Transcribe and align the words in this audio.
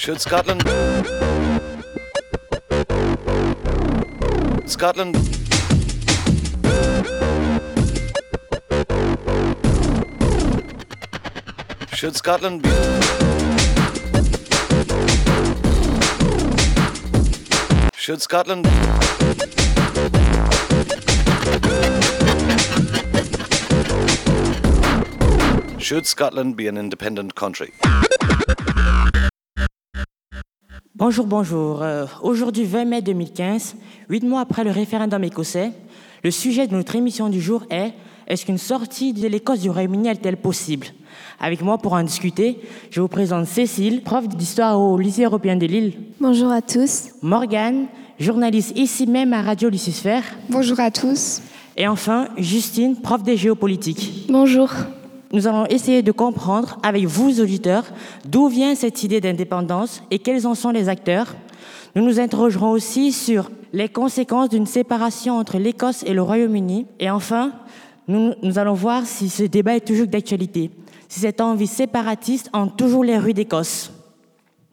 Should 0.00 0.18
Scotland. 0.18 0.62
Scotland. 4.66 5.14
Should 11.92 12.16
Scotland 12.16 12.62
be. 12.62 12.70
Should 17.94 18.22
Scotland. 18.22 18.66
Should 25.78 26.06
Scotland 26.06 26.56
be 26.56 26.68
an 26.68 26.78
independent 26.78 27.34
country? 27.34 27.74
Bonjour, 31.00 31.26
bonjour. 31.26 31.82
Euh, 31.82 32.04
Aujourd'hui 32.22 32.64
20 32.64 32.84
mai 32.84 33.00
2015, 33.02 33.74
huit 34.10 34.22
mois 34.22 34.40
après 34.42 34.64
le 34.64 34.70
référendum 34.70 35.24
écossais, 35.24 35.72
le 36.22 36.30
sujet 36.30 36.66
de 36.66 36.74
notre 36.74 36.94
émission 36.94 37.30
du 37.30 37.40
jour 37.40 37.64
est 37.70 37.94
Est-ce 38.28 38.44
qu'une 38.44 38.58
sortie 38.58 39.14
de 39.14 39.26
l'Écosse 39.26 39.60
du 39.60 39.70
Royaume-Uni 39.70 40.08
est-elle 40.08 40.36
possible? 40.36 40.88
Avec 41.40 41.62
moi 41.62 41.78
pour 41.78 41.94
en 41.94 42.02
discuter, 42.02 42.60
je 42.90 43.00
vous 43.00 43.08
présente 43.08 43.46
Cécile, 43.46 44.02
prof 44.02 44.28
d'histoire 44.28 44.78
au 44.78 44.98
lycée 44.98 45.24
européen 45.24 45.56
de 45.56 45.64
Lille, 45.66 45.94
Bonjour 46.20 46.50
à 46.52 46.60
tous. 46.60 47.08
Morgane, 47.22 47.86
journaliste 48.18 48.76
ici 48.76 49.06
même 49.06 49.32
à 49.32 49.40
Radio 49.40 49.70
Lucifère, 49.70 50.22
Bonjour 50.50 50.78
à 50.80 50.90
tous. 50.90 51.40
et 51.78 51.88
enfin 51.88 52.28
Justine, 52.36 52.94
prof 53.00 53.22
des 53.22 53.38
géopolitiques. 53.38 54.26
Bonjour. 54.28 54.68
Nous 55.32 55.46
allons 55.46 55.66
essayer 55.66 56.02
de 56.02 56.10
comprendre 56.10 56.78
avec 56.82 57.04
vous, 57.04 57.40
auditeurs, 57.40 57.84
d'où 58.24 58.48
vient 58.48 58.74
cette 58.74 59.04
idée 59.04 59.20
d'indépendance 59.20 60.02
et 60.10 60.18
quels 60.18 60.44
en 60.46 60.56
sont 60.56 60.70
les 60.70 60.88
acteurs. 60.88 61.36
Nous 61.94 62.04
nous 62.04 62.18
interrogerons 62.18 62.70
aussi 62.70 63.12
sur 63.12 63.48
les 63.72 63.88
conséquences 63.88 64.48
d'une 64.48 64.66
séparation 64.66 65.36
entre 65.36 65.58
l'Écosse 65.58 66.02
et 66.04 66.14
le 66.14 66.22
Royaume-Uni. 66.22 66.86
Et 66.98 67.10
enfin, 67.10 67.52
nous, 68.08 68.34
allons 68.56 68.74
voir 68.74 69.06
si 69.06 69.28
ce 69.28 69.44
débat 69.44 69.76
est 69.76 69.86
toujours 69.86 70.08
d'actualité, 70.08 70.72
si 71.08 71.20
cette 71.20 71.40
envie 71.40 71.68
séparatiste 71.68 72.50
hante 72.52 72.76
toujours 72.76 73.04
les 73.04 73.16
rues 73.16 73.34
d'Écosse. 73.34 73.92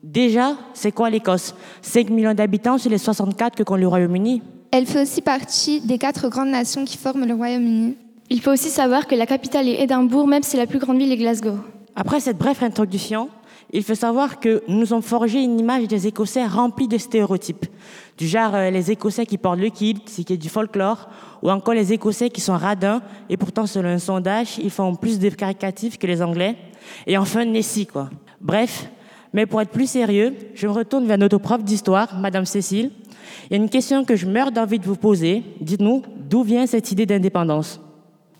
Déjà, 0.02 0.56
c'est 0.74 0.92
quoi 0.92 1.12
l'Écosse? 1.12 1.54
5 1.84 2.10
millions 2.10 2.34
d'habitants 2.34 2.80
sur 2.80 2.90
les 2.90 2.98
64 2.98 3.56
que 3.56 3.64
compte 3.64 3.80
le 3.80 3.88
Royaume-Uni 3.88 4.42
Elle 4.72 4.88
fait 4.88 5.04
aussi 5.04 5.22
partie 5.22 5.82
des 5.82 6.00
quatre 6.00 6.30
grandes 6.30 6.50
nations 6.50 6.84
qui 6.84 6.98
forment 6.98 7.26
le 7.26 7.36
Royaume-Uni. 7.36 7.96
Il 8.30 8.42
faut 8.42 8.52
aussi 8.52 8.70
savoir 8.70 9.08
que 9.08 9.16
la 9.16 9.26
capitale 9.26 9.70
est 9.70 9.82
Édimbourg, 9.84 10.28
même 10.28 10.44
si 10.44 10.58
la 10.58 10.68
plus 10.68 10.80
grande 10.80 10.98
ville 10.98 11.12
est 11.14 11.18
Glasgow. 11.18 11.60
Après 11.96 12.20
cette 12.20 12.38
brève 12.38 12.62
introduction, 12.62 13.30
il 13.72 13.84
faut 13.84 13.96
savoir 13.96 14.42
que 14.42 14.64
nous 14.68 14.86
nous 14.86 15.02
forgé 15.02 15.42
une 15.42 15.58
image 15.58 15.88
des 15.88 16.08
Écossais 16.08 16.46
remplie 16.46 16.90
de 16.90 16.98
stéréotypes. 16.98 17.66
Du 18.18 18.28
genre 18.28 18.54
euh, 18.54 18.70
les 18.70 18.92
Écossais 18.92 19.26
qui 19.26 19.38
portent 19.38 19.60
le 19.60 19.70
kilt, 19.70 20.10
ce 20.10 20.24
qui 20.24 20.34
est 20.34 20.38
du 20.38 20.50
folklore, 20.50 21.08
ou 21.42 21.50
encore 21.50 21.74
les 21.74 21.94
Écossais 21.94 22.30
qui 22.30 22.42
sont 22.42 22.58
radins, 22.58 23.02
et 23.30 23.38
pourtant 23.38 23.66
selon 23.66 23.88
un 23.88 23.98
sondage, 23.98 24.58
ils 24.58 24.72
font 24.72 24.94
plus 24.96 25.20
de 25.20 25.30
caricatifs 25.30 25.98
que 25.98 26.06
les 26.06 26.22
Anglais. 26.22 26.58
Et 27.06 27.18
enfin 27.18 27.46
Nessie, 27.46 27.88
quoi. 27.88 28.10
Bref, 28.42 28.90
mais 29.32 29.46
pour 29.46 29.62
être 29.62 29.72
plus 29.72 29.90
sérieux, 29.90 30.36
je 30.54 30.68
me 30.68 30.74
retourne 30.74 31.08
vers 31.08 31.18
notre 31.18 31.38
prof 31.38 31.64
d'histoire, 31.64 32.20
Madame 32.20 32.46
Cécile. 32.46 32.92
Il 33.50 33.56
y 33.56 33.60
a 33.60 33.64
une 33.64 33.70
question 33.70 34.04
que 34.04 34.18
je 34.18 34.26
meurs 34.26 34.52
d'envie 34.52 34.80
de 34.80 34.86
vous 34.86 34.96
poser. 34.98 35.44
Dites-nous, 35.62 36.04
d'où 36.30 36.44
vient 36.44 36.68
cette 36.68 36.92
idée 36.92 37.06
d'indépendance? 37.06 37.80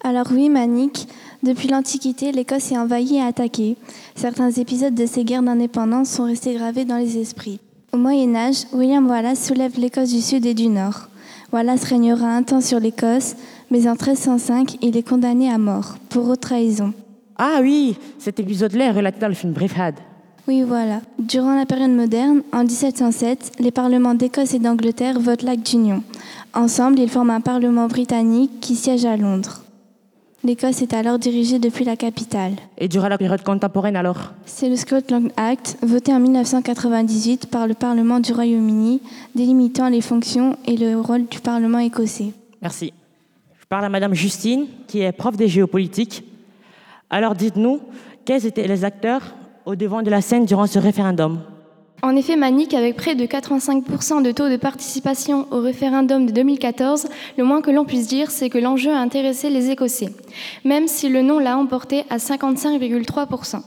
Alors 0.04 0.28
oui, 0.32 0.50
Manik, 0.50 1.08
depuis 1.44 1.68
l'Antiquité, 1.68 2.32
l'Écosse 2.32 2.72
est 2.72 2.78
envahie 2.78 3.18
et 3.18 3.22
attaquée. 3.22 3.76
Certains 4.16 4.52
épisodes 4.52 4.96
de 4.96 5.06
ces 5.06 5.24
guerres 5.24 5.44
d'indépendance 5.44 6.10
sont 6.10 6.26
restés 6.26 6.54
gravés 6.54 6.86
dans 6.86 6.98
les 6.98 7.18
esprits. 7.18 7.60
Au 7.94 7.98
Moyen 7.98 8.36
Âge, 8.36 8.66
William 8.74 9.08
Wallace 9.08 9.48
soulève 9.48 9.80
l'Écosse 9.80 10.12
du 10.12 10.22
Sud 10.22 10.46
et 10.46 10.54
du 10.54 10.68
Nord. 10.68 11.10
Wallace 11.52 11.84
régnera 11.86 12.28
un 12.28 12.44
temps 12.44 12.62
sur 12.62 12.80
l'Écosse, 12.80 13.36
mais 13.72 13.88
en 13.88 13.94
1305, 13.94 14.78
il 14.82 14.98
est 14.98 15.08
condamné 15.08 15.50
à 15.50 15.58
mort 15.58 15.96
pour 16.10 16.30
haute 16.30 16.42
trahison. 16.42 16.94
Ah 17.38 17.60
oui, 17.62 17.96
cet 18.20 18.40
épisode-là 18.40 18.86
est 18.86 18.92
relaté 18.92 19.20
dans 19.20 19.28
le 19.28 19.34
film 19.34 19.54
Braveheart. 19.54 19.96
Oui, 20.48 20.64
voilà. 20.64 21.02
Durant 21.20 21.56
la 21.56 21.66
période 21.66 21.92
moderne, 21.92 22.42
en 22.54 22.64
1707, 22.64 23.54
les 23.60 23.72
parlements 23.72 24.16
d'Écosse 24.16 24.54
et 24.54 24.60
d'Angleterre 24.60 25.20
votent 25.20 25.44
l'acte 25.44 25.70
d'union. 25.70 26.04
Ensemble, 26.54 27.00
ils 27.00 27.10
forment 27.10 27.32
un 27.32 27.42
parlement 27.42 27.88
britannique 27.88 28.60
qui 28.62 28.76
siège 28.76 29.06
à 29.06 29.18
Londres. 29.18 29.62
L'Écosse 30.44 30.84
est 30.84 30.94
alors 30.94 31.18
dirigée 31.18 31.58
depuis 31.58 31.84
la 31.84 31.96
capitale. 31.96 32.54
Et 32.78 32.88
durant 32.88 33.08
la 33.08 33.18
période 33.18 33.42
contemporaine 33.42 33.96
alors 33.96 34.34
C'est 34.46 34.70
le 34.70 34.76
Scotland 34.76 35.32
Act, 35.36 35.78
voté 35.82 36.14
en 36.14 36.20
1998 36.20 37.48
par 37.48 37.68
le 37.68 37.74
Parlement 37.74 38.20
du 38.20 38.34
Royaume-Uni, 38.34 39.02
délimitant 39.34 39.90
les 39.90 40.02
fonctions 40.02 40.56
et 40.68 40.78
le 40.78 41.00
rôle 41.00 41.26
du 41.26 41.40
Parlement 41.40 41.80
écossais. 41.80 42.34
Merci. 42.62 42.94
Je 43.60 43.66
parle 43.66 43.86
à 43.86 43.90
Madame 43.90 44.14
Justine, 44.14 44.68
qui 44.88 45.02
est 45.02 45.12
prof 45.12 45.36
des 45.36 45.48
géopolitiques. 45.48 46.24
Alors 47.10 47.34
dites-nous, 47.34 47.82
quels 48.24 48.46
étaient 48.46 48.68
les 48.68 48.86
acteurs 48.86 49.36
au 49.66 49.76
devant 49.76 50.04
de 50.04 50.10
la 50.12 50.22
scène 50.22 50.46
durant 50.46 50.68
ce 50.68 50.78
référendum? 50.78 51.40
En 52.04 52.16
effet, 52.16 52.36
Manik, 52.36 52.76
avec 52.76 52.96
près 52.96 53.16
de 53.16 53.26
85% 53.26 54.22
de 54.22 54.32
taux 54.32 54.50
de 54.50 54.58
participation 54.58 55.48
au 55.50 55.62
référendum 55.62 56.28
de 56.28 56.32
2014, 56.32 57.08
le 57.38 57.44
moins 57.44 57.62
que 57.62 57.72
l'on 57.72 57.86
puisse 57.86 58.08
dire, 58.08 58.30
c'est 58.30 58.50
que 58.50 58.60
l'enjeu 58.60 58.92
a 58.92 59.00
intéressé 59.00 59.50
les 59.50 59.72
Écossais, 59.72 60.10
même 60.64 60.88
si 60.88 61.10
le 61.10 61.24
non 61.24 61.40
l'a 61.40 61.58
emporté 61.58 62.04
à 62.12 62.18
55,3%. 62.18 63.62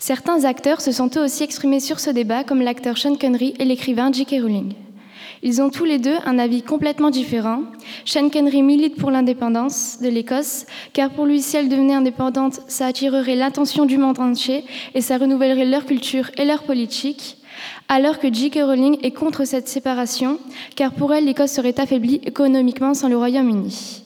Certains 0.00 0.44
acteurs 0.44 0.80
se 0.80 0.90
sont 0.90 1.10
eux 1.16 1.22
aussi 1.22 1.44
exprimés 1.44 1.80
sur 1.80 2.00
ce 2.00 2.10
débat, 2.10 2.42
comme 2.42 2.62
l'acteur 2.62 2.98
Sean 2.98 3.14
Connery 3.14 3.54
et 3.60 3.64
l'écrivain 3.64 4.10
J.K. 4.12 4.42
Rowling. 4.42 4.74
Ils 5.42 5.60
ont 5.60 5.70
tous 5.70 5.84
les 5.84 5.98
deux 5.98 6.16
un 6.24 6.38
avis 6.38 6.62
complètement 6.62 7.10
différent. 7.10 7.62
Sean 8.04 8.28
Connery 8.30 8.62
milite 8.62 8.96
pour 8.96 9.10
l'indépendance 9.10 9.98
de 10.00 10.08
l'Écosse, 10.08 10.66
car 10.92 11.10
pour 11.10 11.26
lui, 11.26 11.40
si 11.40 11.56
elle 11.56 11.68
devenait 11.68 11.94
indépendante, 11.94 12.60
ça 12.68 12.86
attirerait 12.86 13.36
l'attention 13.36 13.84
du 13.84 13.98
monde 13.98 14.18
entier 14.18 14.64
et 14.94 15.00
ça 15.00 15.18
renouvellerait 15.18 15.66
leur 15.66 15.84
culture 15.84 16.30
et 16.36 16.44
leur 16.44 16.62
politique. 16.62 17.38
Alors 17.88 18.18
que 18.18 18.32
J.K. 18.32 18.60
Rowling 18.64 18.98
est 19.02 19.12
contre 19.12 19.44
cette 19.44 19.68
séparation, 19.68 20.38
car 20.74 20.92
pour 20.92 21.14
elle, 21.14 21.24
l'Écosse 21.24 21.52
serait 21.52 21.78
affaiblie 21.80 22.20
économiquement 22.24 22.94
sans 22.94 23.08
le 23.08 23.16
Royaume-Uni. 23.16 24.02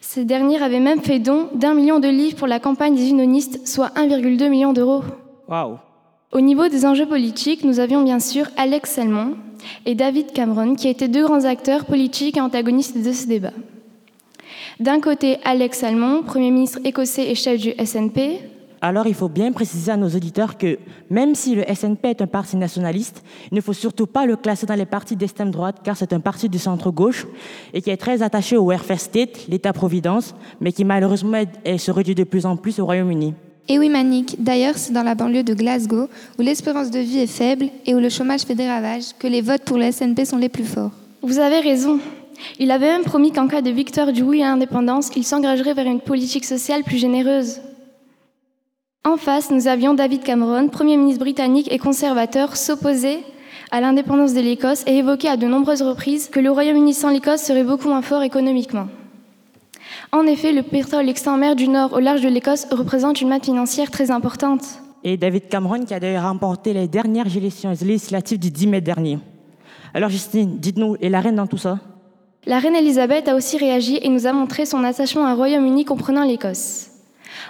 Cette 0.00 0.26
dernière 0.26 0.62
avait 0.62 0.80
même 0.80 1.02
fait 1.02 1.18
don 1.18 1.48
d'un 1.54 1.74
million 1.74 2.00
de 2.00 2.08
livres 2.08 2.36
pour 2.36 2.46
la 2.46 2.60
campagne 2.60 2.94
des 2.94 3.10
unionistes, 3.10 3.66
soit 3.66 3.88
1,2 3.96 4.48
million 4.48 4.72
d'euros. 4.72 5.02
Waouh 5.48 5.78
Au 6.30 6.42
niveau 6.42 6.68
des 6.68 6.84
enjeux 6.84 7.06
politiques, 7.06 7.64
nous 7.64 7.80
avions 7.80 8.02
bien 8.04 8.20
sûr 8.20 8.44
Alex 8.58 8.90
Salmon 8.90 9.34
et 9.86 9.94
David 9.94 10.32
Cameron, 10.32 10.74
qui 10.74 10.88
étaient 10.88 11.08
deux 11.08 11.24
grands 11.24 11.46
acteurs 11.46 11.86
politiques 11.86 12.36
et 12.36 12.40
antagonistes 12.42 13.02
de 13.02 13.12
ce 13.12 13.26
débat. 13.26 13.54
D'un 14.78 15.00
côté, 15.00 15.38
Alex 15.44 15.78
Salmon, 15.78 16.22
Premier 16.22 16.50
ministre 16.50 16.80
écossais 16.84 17.30
et 17.30 17.34
chef 17.34 17.58
du 17.58 17.72
SNP. 17.82 18.40
Alors 18.82 19.06
il 19.06 19.14
faut 19.14 19.30
bien 19.30 19.52
préciser 19.52 19.90
à 19.90 19.96
nos 19.96 20.10
auditeurs 20.10 20.58
que 20.58 20.78
même 21.08 21.34
si 21.34 21.54
le 21.54 21.64
SNP 21.64 22.10
est 22.10 22.22
un 22.22 22.26
parti 22.26 22.58
nationaliste, 22.58 23.24
il 23.50 23.54
ne 23.54 23.62
faut 23.62 23.72
surtout 23.72 24.06
pas 24.06 24.26
le 24.26 24.36
classer 24.36 24.66
dans 24.66 24.74
les 24.74 24.86
partis 24.86 25.16
d'extrême 25.16 25.50
droite 25.50 25.78
car 25.82 25.96
c'est 25.96 26.12
un 26.12 26.20
parti 26.20 26.50
du 26.50 26.58
centre-gauche 26.58 27.26
et 27.72 27.80
qui 27.80 27.88
est 27.88 27.96
très 27.96 28.22
attaché 28.22 28.58
au 28.58 28.68
welfare 28.68 29.00
state, 29.00 29.48
l'État-providence, 29.48 30.34
mais 30.60 30.72
qui 30.72 30.84
malheureusement 30.84 31.42
se 31.64 31.90
réduit 31.90 32.14
de 32.14 32.24
plus 32.24 32.44
en 32.44 32.56
plus 32.56 32.78
au 32.80 32.84
Royaume-Uni. 32.84 33.34
Et 33.70 33.78
oui, 33.78 33.90
Manik, 33.90 34.36
d'ailleurs, 34.38 34.78
c'est 34.78 34.94
dans 34.94 35.02
la 35.02 35.14
banlieue 35.14 35.42
de 35.42 35.52
Glasgow, 35.52 36.08
où 36.38 36.42
l'espérance 36.42 36.90
de 36.90 37.00
vie 37.00 37.18
est 37.18 37.26
faible 37.26 37.66
et 37.84 37.94
où 37.94 37.98
le 37.98 38.08
chômage 38.08 38.42
fait 38.42 38.54
des 38.54 38.66
ravages, 38.66 39.12
que 39.18 39.26
les 39.26 39.42
votes 39.42 39.64
pour 39.64 39.76
le 39.76 39.92
SNP 39.92 40.24
sont 40.24 40.38
les 40.38 40.48
plus 40.48 40.64
forts. 40.64 40.92
Vous 41.20 41.38
avez 41.38 41.60
raison. 41.60 41.98
Il 42.58 42.70
avait 42.70 42.86
même 42.86 43.02
promis 43.02 43.30
qu'en 43.30 43.46
cas 43.46 43.60
de 43.60 43.70
victoire 43.70 44.12
du 44.12 44.22
oui 44.22 44.42
à 44.42 44.46
l'indépendance, 44.46 45.10
il 45.16 45.24
s'engagerait 45.24 45.74
vers 45.74 45.86
une 45.86 46.00
politique 46.00 46.46
sociale 46.46 46.82
plus 46.82 46.96
généreuse. 46.96 47.60
En 49.04 49.18
face, 49.18 49.50
nous 49.50 49.68
avions 49.68 49.92
David 49.92 50.22
Cameron, 50.22 50.68
Premier 50.68 50.96
ministre 50.96 51.20
britannique 51.20 51.70
et 51.70 51.78
conservateur, 51.78 52.56
s'opposer 52.56 53.18
à 53.70 53.82
l'indépendance 53.82 54.32
de 54.32 54.40
l'Écosse 54.40 54.82
et 54.86 54.96
évoquer 54.96 55.28
à 55.28 55.36
de 55.36 55.46
nombreuses 55.46 55.82
reprises 55.82 56.28
que 56.28 56.40
le 56.40 56.50
Royaume-Uni 56.50 56.94
sans 56.94 57.10
l'Écosse 57.10 57.42
serait 57.42 57.64
beaucoup 57.64 57.88
moins 57.88 58.02
fort 58.02 58.22
économiquement. 58.22 58.88
En 60.10 60.26
effet, 60.26 60.52
le 60.52 60.62
pétrole 60.62 61.08
extant 61.08 61.34
en 61.34 61.36
mer 61.36 61.54
du 61.54 61.68
Nord 61.68 61.92
au 61.92 61.98
large 61.98 62.22
de 62.22 62.28
l'Écosse 62.28 62.66
représente 62.70 63.20
une 63.20 63.28
manne 63.28 63.42
financière 63.42 63.90
très 63.90 64.10
importante. 64.10 64.62
Et 65.04 65.18
David 65.18 65.48
Cameron 65.48 65.84
qui 65.84 65.92
a 65.92 66.00
d'ailleurs 66.00 66.22
remporté 66.22 66.72
les 66.72 66.88
dernières 66.88 67.36
élections 67.36 67.74
législatives 67.82 68.38
du 68.38 68.50
10 68.50 68.66
mai 68.68 68.80
dernier. 68.80 69.18
Alors 69.92 70.08
Justine, 70.08 70.58
dites-nous, 70.58 70.96
et 71.00 71.10
la 71.10 71.20
reine 71.20 71.36
dans 71.36 71.46
tout 71.46 71.58
ça? 71.58 71.78
La 72.46 72.58
reine 72.58 72.74
Elisabeth 72.74 73.28
a 73.28 73.34
aussi 73.34 73.58
réagi 73.58 73.98
et 74.00 74.08
nous 74.08 74.26
a 74.26 74.32
montré 74.32 74.64
son 74.64 74.82
attachement 74.82 75.26
à 75.26 75.30
un 75.30 75.34
Royaume-Uni 75.34 75.84
comprenant 75.84 76.24
l'Écosse. 76.24 76.86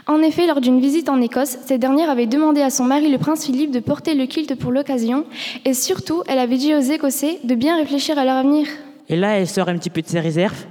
En 0.08 0.20
effet, 0.22 0.46
lors 0.46 0.60
d'une 0.60 0.80
visite 0.80 1.08
en 1.08 1.20
Écosse, 1.20 1.58
cette 1.64 1.80
dernière 1.80 2.10
avait 2.10 2.26
demandé 2.26 2.60
à 2.60 2.70
son 2.70 2.84
mari, 2.84 3.08
le 3.08 3.18
prince 3.18 3.46
Philippe, 3.46 3.70
de 3.70 3.80
porter 3.80 4.14
le 4.14 4.26
kilt 4.26 4.52
pour 4.56 4.72
l'occasion, 4.72 5.24
et 5.64 5.74
surtout, 5.74 6.22
elle 6.26 6.40
avait 6.40 6.56
dit 6.56 6.74
aux 6.74 6.80
Écossais 6.80 7.38
de 7.44 7.54
bien 7.54 7.76
réfléchir 7.76 8.18
à 8.18 8.24
leur 8.24 8.36
avenir. 8.36 8.66
Et 9.08 9.16
là, 9.16 9.38
elle 9.38 9.46
sort 9.46 9.68
un 9.68 9.78
petit 9.78 9.90
peu 9.90 10.02
de 10.02 10.08
ses 10.08 10.20
réserves. 10.20 10.66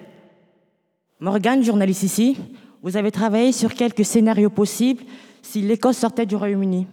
Morgane, 1.19 1.63
journaliste 1.63 2.03
ici, 2.03 2.37
vous 2.83 2.95
avez 2.95 3.09
travaillé 3.09 3.51
sur 3.51 3.73
quelques 3.73 4.05
scénarios 4.05 4.51
possibles 4.51 5.01
si 5.41 5.63
l'Écosse 5.63 5.97
sortait 5.97 6.27
du 6.27 6.35
Royaume-Uni. 6.35 6.85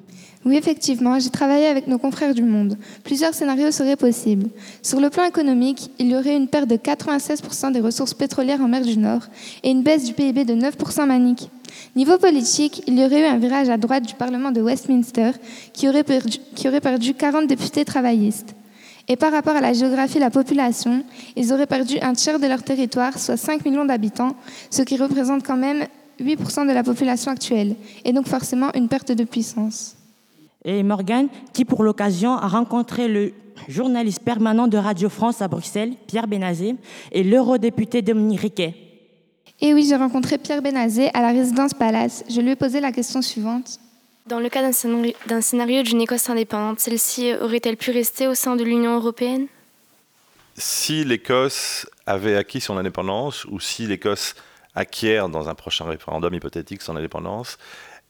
Oui, 0.47 0.57
effectivement, 0.57 1.19
j'ai 1.19 1.29
travaillé 1.29 1.67
avec 1.67 1.89
nos 1.89 1.99
confrères 1.99 2.33
du 2.33 2.43
Monde. 2.43 2.79
Plusieurs 3.03 3.35
scénarios 3.35 3.71
seraient 3.71 3.97
possibles. 3.97 4.49
Sur 4.83 4.99
le 5.01 5.11
plan 5.11 5.25
économique, 5.25 5.91
il 5.99 6.09
y 6.09 6.17
aurait 6.17 6.37
une 6.37 6.49
perte 6.49 6.71
de 6.71 6.77
96% 6.77 7.73
des 7.73 7.81
ressources 7.81 8.15
pétrolières 8.15 8.63
en 8.63 8.69
mer 8.69 8.81
du 8.81 8.97
Nord 8.97 9.27
et 9.63 9.71
une 9.71 9.83
baisse 9.83 10.05
du 10.05 10.15
PIB 10.15 10.47
de 10.47 10.55
9% 10.55 11.07
manique. 11.07 11.51
Niveau 11.95 12.17
politique, 12.17 12.83
il 12.87 12.99
y 12.99 13.05
aurait 13.05 13.25
eu 13.25 13.27
un 13.27 13.37
virage 13.37 13.69
à 13.69 13.77
droite 13.77 14.07
du 14.07 14.15
Parlement 14.15 14.53
de 14.53 14.63
Westminster 14.63 15.33
qui 15.75 15.87
aurait 15.87 16.03
perdu, 16.03 16.39
qui 16.55 16.67
aurait 16.67 16.81
perdu 16.81 17.13
40 17.13 17.47
députés 17.47 17.85
travaillistes. 17.85 18.55
Et 19.09 19.17
par 19.17 19.33
rapport 19.33 19.55
à 19.55 19.61
la 19.61 19.73
géographie 19.73 20.17
et 20.17 20.21
la 20.21 20.31
population, 20.31 21.05
ils 21.37 21.53
auraient 21.53 21.67
perdu 21.67 21.99
un 22.01 22.15
tiers 22.15 22.39
de 22.39 22.47
leur 22.47 22.63
territoire, 22.63 23.19
soit 23.19 23.37
5 23.37 23.65
millions 23.65 23.85
d'habitants, 23.85 24.35
ce 24.71 24.83
qui 24.83 24.97
représente 24.97 25.45
quand 25.45 25.57
même 25.57 25.87
8% 26.21 26.67
de 26.67 26.73
la 26.73 26.83
population 26.83 27.31
actuelle, 27.31 27.77
et 28.05 28.13
donc 28.13 28.27
forcément 28.27 28.73
une 28.75 28.89
perte 28.89 29.13
de 29.13 29.25
puissance. 29.25 29.97
Et 30.65 30.83
Morgane, 30.83 31.29
qui 31.53 31.65
pour 31.65 31.83
l'occasion 31.83 32.33
a 32.33 32.49
rencontré 32.49 33.09
le 33.09 33.35
journaliste 33.69 34.23
permanent 34.23 34.69
de 34.69 34.79
Radio 34.79 35.09
France 35.09 35.43
à 35.43 35.49
Bruxelles, 35.49 35.93
Pierre 36.07 36.27
Benazé, 36.27 36.77
et 37.13 37.23
l'eurodéputé 37.23 38.01
Dominique 38.01 38.41
Riquet. 38.41 38.75
Et 39.61 39.75
oui, 39.75 39.87
j'ai 39.89 39.97
rencontré 39.97 40.39
Pierre 40.39 40.63
Benazé 40.63 41.11
à 41.15 41.21
la 41.21 41.29
résidence 41.29 41.75
Palace. 41.75 42.25
Je 42.29 42.41
lui 42.41 42.51
ai 42.51 42.57
posé 42.57 42.81
la 42.81 42.93
question 42.93 43.23
suivante. 43.23 43.79
Dans 44.27 44.41
le 44.41 44.49
cas 44.49 44.63
d'un 44.63 44.73
scénario, 44.73 45.13
d'un 45.27 45.43
scénario 45.43 45.83
d'une 45.83 46.01
Écosse 46.01 46.31
indépendante, 46.31 46.81
celle-ci 46.81 47.35
aurait-elle 47.35 47.77
pu 47.77 47.91
rester 47.91 48.27
au 48.27 48.35
sein 48.35 48.57
de 48.57 48.65
l'Union 48.65 48.97
européenne? 48.97 49.49
Si 50.57 51.05
l'Écosse 51.05 51.87
avait 52.07 52.35
acquis 52.35 52.63
son 52.63 52.79
indépendance, 52.79 53.45
ou 53.45 53.61
si 53.61 53.87
l'Écosse 53.87 54.35
acquiert 54.75 55.29
dans 55.29 55.51
un 55.51 55.55
prochain 55.55 55.85
référendum 55.85 56.33
hypothétique 56.33 56.81
son 56.81 56.97
indépendance, 56.97 57.59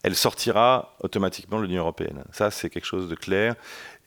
elle 0.03 0.15
sortira 0.15 0.95
automatiquement 1.01 1.59
de 1.59 1.65
l'Union 1.65 1.81
européenne. 1.81 2.23
Ça, 2.31 2.49
c'est 2.49 2.69
quelque 2.69 2.85
chose 2.85 3.09
de 3.09 3.15
clair. 3.15 3.55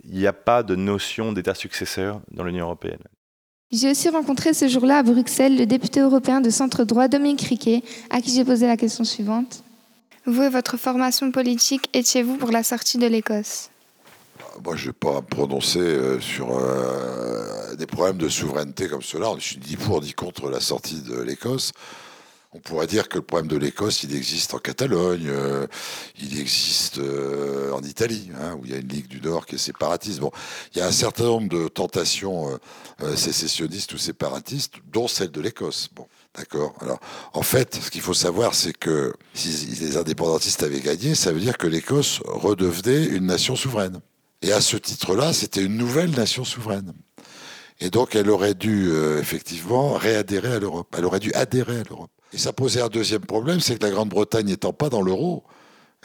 Il 0.05 0.17
n'y 0.17 0.27
a 0.27 0.33
pas 0.33 0.63
de 0.63 0.77
notion 0.77 1.33
d'État 1.33 1.55
successeur 1.55 2.23
dans 2.31 2.45
l'Union 2.45 2.65
européenne. 2.65 3.03
J'ai 3.71 3.91
aussi 3.91 4.09
rencontré 4.09 4.55
ce 4.55 4.67
jour-là 4.67 4.99
à 4.99 5.03
Bruxelles 5.03 5.59
le 5.59 5.67
député 5.67 6.01
européen 6.01 6.41
de 6.41 6.49
centre 6.49 6.85
droit 6.85 7.09
Dominique 7.09 7.43
Riquet, 7.43 7.83
à 8.09 8.23
qui 8.23 8.31
j'ai 8.31 8.47
posé 8.47 8.67
la 8.67 8.79
question 8.79 9.05
suivante. 9.05 9.63
Vous 10.29 10.43
et 10.43 10.51
votre 10.51 10.77
formation 10.77 11.31
politique, 11.31 11.89
étiez-vous 11.95 12.37
pour 12.37 12.51
la 12.51 12.63
sortie 12.63 12.99
de 12.99 13.07
l'Écosse? 13.07 13.71
Moi, 14.63 14.77
je 14.77 14.83
ne 14.83 14.87
vais 14.89 14.93
pas 14.93 15.23
prononcer 15.23 15.79
euh, 15.79 16.21
sur 16.21 16.55
euh, 16.55 17.75
des 17.77 17.87
problèmes 17.87 18.19
de 18.19 18.29
souveraineté 18.29 18.89
comme 18.89 19.01
cela. 19.01 19.29
Je 19.39 19.43
suis 19.43 19.61
ni 19.67 19.77
pour 19.77 20.03
ni 20.03 20.13
contre 20.13 20.51
la 20.51 20.61
sortie 20.61 21.01
de 21.01 21.19
l'Écosse. 21.19 21.73
On 22.53 22.61
pourrait 22.61 22.87
dire 22.87 23.11
que 23.11 23.17
le 23.19 23.23
problème 23.23 23.49
de 23.49 23.59
l'Écosse, 23.59 24.05
il 24.05 24.17
existe 24.17 24.55
en 24.55 24.59
Catalogne, 24.59 25.27
euh, 25.29 25.67
il 26.19 26.41
existe 26.41 26.97
euh, 26.97 27.73
en 27.73 27.83
Italie, 27.83 28.31
hein, 28.41 28.57
où 28.59 28.65
il 28.65 28.71
y 28.71 28.75
a 28.75 28.79
une 28.79 28.89
Ligue 28.89 29.07
du 29.07 29.21
Nord 29.21 29.45
qui 29.45 29.57
est 29.57 29.59
séparatiste. 29.59 30.21
Bon, 30.21 30.31
il 30.73 30.79
y 30.79 30.81
a 30.81 30.87
un 30.87 30.93
certain 30.93 31.25
nombre 31.25 31.51
de 31.51 31.69
tentations 31.69 32.59
euh, 33.03 33.17
sécessionnistes 33.17 33.93
ou 33.93 33.99
séparatistes, 33.99 34.77
dont 34.91 35.09
celle 35.09 35.31
de 35.31 35.43
l'Écosse. 35.43 35.91
Bon, 35.95 36.07
d'accord. 36.35 36.75
Alors, 36.81 37.01
en 37.35 37.43
fait, 37.43 37.75
ce 37.83 37.91
qu'il 37.91 38.01
faut 38.01 38.15
savoir, 38.15 38.55
c'est 38.55 38.73
que 38.73 39.13
si 39.35 39.51
les 39.83 39.99
indépendantistes 39.99 40.63
avaient 40.63 40.81
gagné, 40.81 41.15
ça 41.15 41.33
veut 41.33 41.41
dire 41.41 41.59
que 41.59 41.67
l'Écosse 41.67 42.21
redevenait 42.25 43.05
une 43.05 43.27
nation 43.27 43.57
souveraine. 43.57 44.01
Et 44.41 44.53
à 44.53 44.63
ce 44.63 44.79
titre-là, 44.79 45.35
c'était 45.35 45.63
une 45.63 45.77
nouvelle 45.77 46.13
nation 46.13 46.45
souveraine. 46.45 46.95
Et 47.81 47.91
donc, 47.91 48.17
elle 48.17 48.31
aurait 48.31 48.55
dû 48.55 48.91
effectivement 49.21 49.93
réadhérer 49.93 50.55
à 50.55 50.59
l'Europe. 50.59 50.95
Elle 50.97 51.05
aurait 51.05 51.21
dû 51.21 51.33
adhérer 51.35 51.81
à 51.81 51.85
l'Europe. 51.85 52.11
Et 52.33 52.39
ça 52.39 52.53
posait 52.53 52.81
un 52.83 52.89
deuxième 52.89 53.23
problème, 53.25 53.61
c'est 53.61 53.79
que 53.79 53.85
la 53.85 53.91
Grande-Bretagne 53.91 54.47
n'étant 54.47 54.73
pas 54.73 54.89
dans 54.91 55.01
l'euro, 55.03 55.45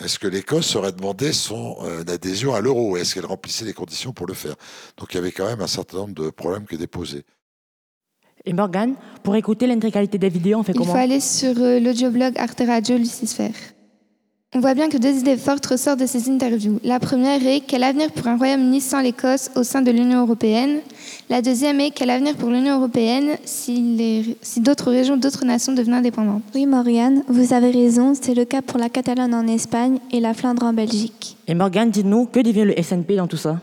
est-ce 0.02 0.18
que 0.18 0.28
l'Écosse 0.28 0.76
aurait 0.76 0.92
demandé 0.92 1.34
son 1.34 1.78
euh, 1.84 2.02
adhésion 2.08 2.54
à 2.56 2.62
l'euro 2.62 2.98
Est-ce 2.98 3.14
qu'elle 3.14 3.26
remplissait 3.28 3.66
les 3.66 3.74
conditions 3.74 4.12
pour 4.12 4.26
le 4.26 4.34
faire? 4.34 4.56
Donc 4.98 5.14
il 5.14 5.16
y 5.16 5.20
avait 5.20 5.32
quand 5.32 5.46
même 5.46 5.62
un 5.62 5.68
certain 5.68 5.98
nombre 5.98 6.14
de 6.16 6.30
problèmes 6.32 6.66
qui 6.66 6.76
étaient 6.76 6.88
posés. 6.88 7.24
Et 8.46 8.54
Morgane, 8.54 8.96
pour 9.24 9.36
écouter 9.36 9.68
l'intégralité 9.68 10.18
des 10.18 10.30
vidéos, 10.30 10.60
on 10.60 10.64
fait 10.64 10.72
Il 10.74 10.80
comment? 10.80 10.94
faut 10.94 10.98
aller 10.98 11.20
sur 11.20 11.54
euh, 11.60 11.80
l'audioblog 11.80 12.34
Arte 12.38 12.64
Radio 12.66 12.98
Lucifer. 12.98 13.52
On 14.56 14.60
voit 14.60 14.76
bien 14.76 14.88
que 14.88 14.98
deux 14.98 15.18
idées 15.18 15.36
fortes 15.36 15.66
ressortent 15.66 16.00
de 16.00 16.06
ces 16.06 16.30
interviews. 16.30 16.80
La 16.84 17.00
première 17.00 17.46
est 17.46 17.62
quel 17.62 17.84
avenir 17.84 18.12
pour 18.12 18.28
un 18.28 18.38
Royaume-Uni 18.38 18.82
sans 18.82 19.02
l'Écosse 19.02 19.50
au 19.56 19.64
sein 19.64 19.82
de 19.82 19.90
l'Union 19.90 20.22
européenne? 20.22 20.80
La 21.28 21.42
deuxième 21.42 21.80
est 21.80 21.90
quel 21.90 22.12
avenir 22.12 22.36
pour 22.36 22.50
l'Union 22.50 22.78
européenne 22.78 23.30
si, 23.46 23.76
les- 23.98 24.38
si 24.44 24.60
d'autres 24.60 24.92
régions, 24.92 25.18
d'autres 25.18 25.44
nations 25.44 25.74
devenaient 25.74 25.98
indépendantes? 25.98 26.44
Oui, 26.54 26.68
Morgane, 26.68 27.24
vous 27.28 27.52
avez 27.52 27.72
raison, 27.72 28.14
c'est 28.20 28.36
le 28.36 28.46
cas 28.46 28.62
pour 28.62 28.78
la 28.78 28.90
Catalogne 28.90 29.34
en 29.34 29.48
Espagne 29.48 29.98
et 30.12 30.20
la 30.20 30.36
Flandre 30.36 30.64
en 30.66 30.74
Belgique. 30.74 31.36
Et 31.48 31.56
Morgane, 31.56 31.90
dites-nous, 31.90 32.26
que 32.28 32.40
devient 32.40 32.66
le 32.66 32.76
SNP 32.80 33.16
dans 33.16 33.28
tout 33.28 33.38
ça? 33.38 33.60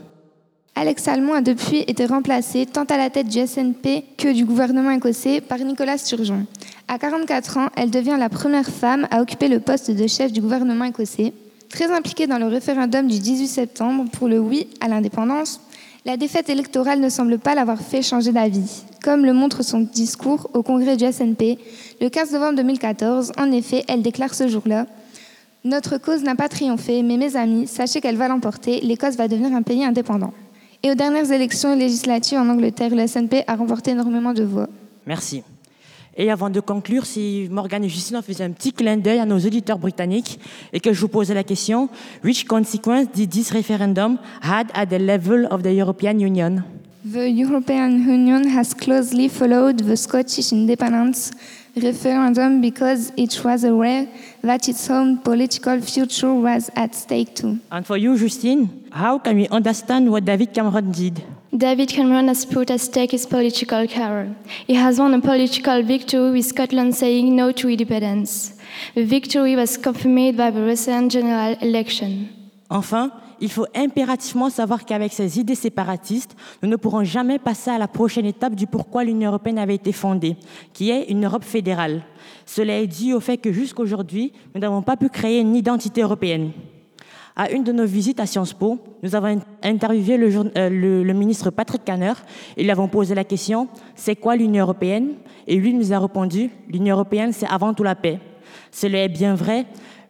Alex 0.75 1.03
Salmon 1.05 1.35
a 1.35 1.41
depuis 1.43 1.85
été 1.87 2.07
remplacé 2.07 2.65
tant 2.67 2.85
à 2.85 2.97
la 2.97 3.11
tête 3.11 3.29
du 3.29 3.39
SNP 3.39 4.05
que 4.17 4.33
du 4.33 4.45
gouvernement 4.45 4.91
écossais 4.91 5.41
par 5.41 5.59
Nicolas 5.59 5.99
Sturgeon. 5.99 6.47
À 6.93 6.99
44 6.99 7.59
ans, 7.59 7.69
elle 7.77 7.93
devient 7.93 8.17
la 8.19 8.29
première 8.29 8.67
femme 8.67 9.07
à 9.13 9.23
occuper 9.23 9.47
le 9.47 9.61
poste 9.61 9.93
de 9.93 10.09
chef 10.09 10.33
du 10.33 10.41
gouvernement 10.41 10.87
écossais. 10.87 11.33
Très 11.69 11.89
impliquée 11.93 12.27
dans 12.27 12.39
le 12.39 12.49
référendum 12.49 13.07
du 13.07 13.21
18 13.21 13.47
septembre 13.47 14.07
pour 14.11 14.27
le 14.27 14.41
oui 14.41 14.67
à 14.81 14.89
l'indépendance, 14.89 15.61
la 16.05 16.17
défaite 16.17 16.51
électorale 16.51 16.99
ne 16.99 17.09
semble 17.09 17.39
pas 17.39 17.55
l'avoir 17.55 17.81
fait 17.81 18.03
changer 18.03 18.33
d'avis. 18.33 18.83
Comme 19.05 19.25
le 19.25 19.33
montre 19.33 19.63
son 19.63 19.83
discours 19.83 20.51
au 20.53 20.65
congrès 20.65 20.97
du 20.97 21.05
SNP 21.05 21.61
le 22.01 22.09
15 22.09 22.33
novembre 22.33 22.57
2014, 22.57 23.35
en 23.39 23.53
effet, 23.53 23.85
elle 23.87 24.03
déclare 24.03 24.35
ce 24.35 24.49
jour-là 24.49 24.87
Notre 25.63 25.97
cause 25.97 26.25
n'a 26.25 26.35
pas 26.35 26.49
triomphé, 26.49 27.05
mais 27.05 27.19
mes 27.19 27.37
amis, 27.37 27.69
sachez 27.69 28.01
qu'elle 28.01 28.17
va 28.17 28.27
l'emporter, 28.27 28.81
l'Écosse 28.81 29.15
va 29.15 29.29
devenir 29.29 29.55
un 29.55 29.63
pays 29.63 29.85
indépendant. 29.85 30.33
Et 30.83 30.91
aux 30.91 30.97
dernières 30.97 31.31
élections 31.31 31.77
législatives 31.77 32.39
en 32.39 32.49
Angleterre, 32.49 32.97
le 32.97 33.07
SNP 33.07 33.45
a 33.47 33.55
remporté 33.55 33.93
énormément 33.93 34.33
de 34.33 34.43
voix. 34.43 34.67
Merci. 35.07 35.45
Et 36.23 36.31
avant 36.31 36.51
de 36.51 36.61
conclure, 36.61 37.07
si 37.07 37.49
Morgane 37.51 37.83
et 37.83 37.89
Justine 37.89 38.19
en 38.19 38.21
faisaient 38.21 38.45
un 38.45 38.51
petit 38.51 38.75
clin 38.75 38.99
d'œil 38.99 39.21
à 39.21 39.25
nos 39.25 39.39
auditeurs 39.39 39.79
britanniques 39.79 40.39
et 40.71 40.79
que 40.79 40.93
je 40.93 41.01
vous 41.01 41.09
posais 41.09 41.33
la 41.33 41.45
question, 41.45 41.89
which 42.23 42.45
consequence 42.45 43.07
did 43.11 43.31
this 43.31 43.51
referendum 43.53 44.19
had 44.43 44.67
at 44.75 44.85
the 44.85 45.01
level 45.01 45.49
of 45.51 45.63
the 45.63 45.73
European 45.75 46.21
Union? 46.21 46.63
The 47.11 47.27
European 47.27 48.07
Union 48.07 48.45
has 48.55 48.75
closely 48.75 49.31
followed 49.31 49.79
the 49.79 49.97
Scottish 49.97 50.53
independence 50.53 51.31
referendum 51.75 52.61
because 52.61 53.13
it 53.17 53.43
was 53.43 53.65
aware 53.65 54.07
that 54.43 54.69
its 54.69 54.91
own 54.91 55.23
political 55.23 55.81
future 55.81 56.35
was 56.35 56.71
at 56.77 56.95
stake 56.95 57.35
too. 57.35 57.61
And 57.71 57.87
for 57.87 57.97
you, 57.97 58.19
Justine, 58.19 58.69
how 58.93 59.19
can 59.19 59.37
we 59.37 59.49
understand 59.49 60.11
what 60.11 60.27
David 60.27 60.53
Cameron 60.53 60.93
did? 60.93 61.23
David 61.53 61.89
Cameron 61.89 62.29
has 62.29 62.45
put 62.47 62.71
at 62.71 62.79
stake 62.79 63.13
his 63.13 63.27
political 63.27 63.87
career. 63.89 64.37
He 64.69 64.77
has 64.77 65.01
won 65.01 65.15
a 65.15 65.21
political 65.21 65.83
victory 65.83 66.31
with 66.31 66.47
Scotland 66.47 66.95
saying 66.95 67.35
no 67.35 67.51
to 67.53 67.69
independence. 67.69 68.55
The 68.95 69.05
victory 69.05 69.57
was 69.57 69.77
confirmed 69.77 70.37
by 70.37 70.53
the 70.53 70.63
recent 70.63 71.11
general 71.11 71.57
election. 71.61 72.29
Enfin, 72.71 73.11
il 73.41 73.49
faut 73.49 73.67
impérativement 73.75 74.49
savoir 74.49 74.85
qu'avec 74.85 75.13
ces 75.13 75.41
idées 75.41 75.57
séparatistes, 75.57 76.37
nous 76.63 76.69
ne 76.69 76.77
pourrons 76.77 77.03
jamais 77.03 77.41
passer 77.41 77.71
à 77.73 77.79
la 77.79 77.89
prochaine 77.89 78.27
étape 78.27 78.55
du 78.55 78.69
pourquoi 78.69 79.03
l'Union 79.03 79.31
européenne 79.31 79.59
avait 79.59 79.75
été 79.75 79.91
fondée, 79.91 80.37
qui 80.73 80.91
est 80.91 81.11
une 81.11 81.25
Europe 81.25 81.43
fédérale. 81.43 82.03
Cela 82.47 82.79
est 82.79 82.87
dû 82.87 83.13
au 83.13 83.21
fait 83.21 83.39
que 83.39 83.51
jusqu'aujourd'hui, 83.51 84.33
nous 84.55 84.61
n'avons 84.61 84.83
pas 84.83 84.97
pu 84.97 85.09
créer 85.09 85.41
une 85.41 85.57
identité 85.57 86.03
européenne. 86.03 86.53
À 87.43 87.51
une 87.53 87.65
de 87.65 87.73
nos 87.73 87.87
visites 87.87 88.21
à 88.21 88.27
Sciences 88.27 88.53
Po, 88.53 88.79
nous 89.03 89.15
avons 89.15 89.41
interviewé 89.63 90.19
euh, 90.23 90.69
le- 90.69 91.15
ministre 91.15 91.49
Patrick 91.49 91.83
Canner 91.87 92.13
et 92.59 92.63
lui 92.63 92.71
avons 92.71 92.87
posé 92.87 93.15
la 93.15 93.25
question 93.25 93.67
c'est 93.95 94.15
quoi 94.15 94.37
l'Union 94.37 94.61
européenne? 94.65 95.13
Et 95.47 95.57
lui 95.57 95.73
nous 95.73 95.91
a 95.95 95.99
répondu 95.99 96.51
l'Union 96.69 96.97
européenne, 96.97 97.33
c'est 97.33 97.47
avant 97.49 97.73
tout 97.73 97.83
la 97.83 97.95
paix. 97.95 98.19
Cela 98.71 99.05
est 99.05 99.09
bien 99.09 99.35
vrai, 99.35 99.65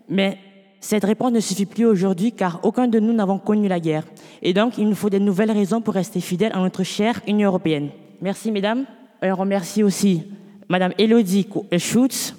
mais 0.08 0.38
cette 0.80 1.04
réponse 1.04 1.30
ne 1.30 1.38
suffit 1.38 1.66
plus 1.66 1.84
aujourd'hui 1.84 2.32
car 2.32 2.58
aucun 2.64 2.88
de 2.88 2.98
nous 2.98 3.12
n'avons 3.12 3.38
connu 3.38 3.68
la 3.68 3.78
guerre. 3.78 4.02
Et 4.42 4.52
donc, 4.52 4.76
il 4.76 4.88
nous 4.88 4.96
faut 4.96 5.08
de 5.10 5.18
nouvelles 5.18 5.52
raisons 5.52 5.80
pour 5.80 5.94
rester 5.94 6.18
fidèles 6.20 6.52
à 6.52 6.58
notre 6.58 6.82
chère 6.82 7.20
Union 7.28 7.46
européenne. 7.46 7.90
Merci, 8.20 8.50
mesdames. 8.50 8.86
Et 9.22 9.30
on 9.30 9.36
remercie 9.36 9.84
aussi 9.84 10.24
Madame 10.68 10.94
Elodie 10.98 11.46
Schutz 11.78 12.34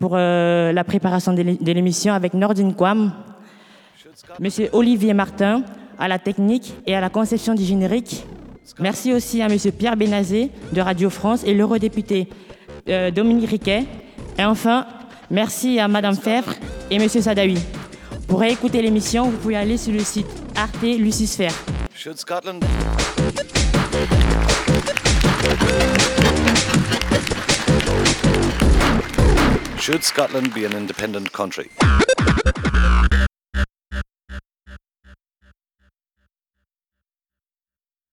pour 0.00 0.14
euh, 0.16 0.72
la 0.72 0.82
préparation 0.82 1.32
de 1.32 1.42
l'é- 1.42 1.58
de 1.60 1.72
l'émission 1.72 2.12
avec 2.12 2.34
Nordine 2.34 2.74
Quam, 2.74 3.12
Monsieur 4.40 4.68
Olivier 4.72 5.14
Martin 5.14 5.64
à 5.98 6.08
la 6.08 6.18
technique 6.18 6.74
et 6.86 6.94
à 6.94 7.00
la 7.00 7.10
conception 7.10 7.54
du 7.54 7.64
générique. 7.64 8.24
Merci 8.78 9.12
aussi 9.12 9.42
à 9.42 9.48
Monsieur 9.48 9.72
Pierre 9.72 9.96
Bénazé 9.96 10.50
de 10.72 10.80
Radio 10.80 11.10
France 11.10 11.42
et 11.44 11.54
l'eurodéputé 11.54 12.28
euh, 12.88 13.10
Dominique 13.10 13.50
Riquet. 13.50 13.84
Et 14.38 14.44
enfin, 14.44 14.86
merci 15.30 15.78
à 15.78 15.88
Madame 15.88 16.16
Fèvre 16.16 16.54
et 16.90 16.98
Monsieur 16.98 17.20
Sadawi. 17.20 17.58
Pour 18.28 18.40
réécouter 18.40 18.80
l'émission, 18.80 19.28
vous 19.28 19.36
pouvez 19.38 19.56
aller 19.56 19.76
sur 19.76 19.92
le 19.92 20.00
site 20.00 20.26
Arte 20.56 20.82
Lucisphère. 20.82 21.52
Should 21.94 22.18
Scotland 30.04 30.54
be 30.54 30.64
an 30.64 30.74
independent 30.74 31.30
country? 31.32 31.68